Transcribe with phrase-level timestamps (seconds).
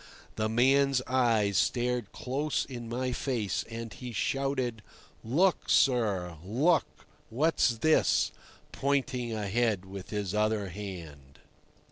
[0.35, 4.81] The man's eyes stared close in my face, and he shouted,
[5.23, 6.37] "Look, sir!
[6.43, 7.05] look!
[7.29, 8.31] What's this?"
[8.71, 11.37] pointing ahead with his other hand.